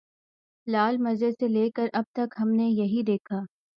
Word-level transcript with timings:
لال 0.67 0.97
مسجد 0.97 1.33
سے 1.39 1.47
لے 1.47 1.69
کر 1.71 1.87
اب 1.93 2.03
تک 2.13 2.35
ہم 2.39 2.49
نے 2.51 2.69
یہی 2.69 3.03
دیکھا۔ 3.03 3.39